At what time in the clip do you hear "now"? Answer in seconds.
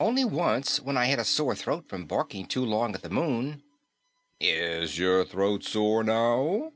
6.02-6.68